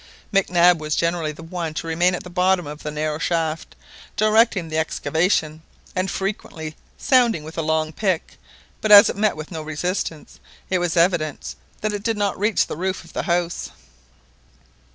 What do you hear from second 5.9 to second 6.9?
and frequently